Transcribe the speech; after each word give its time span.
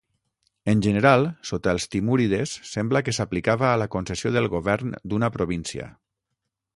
En 0.71 0.79
general 0.85 1.25
sota 1.49 1.73
els 1.75 1.85
timúrides 1.95 2.55
sembla 2.71 3.03
que 3.09 3.15
s'aplicava 3.17 3.67
a 3.73 3.77
la 3.83 3.89
concessió 3.97 4.31
del 4.39 4.49
govern 4.55 4.97
d'una 5.13 5.31
província. 5.37 5.91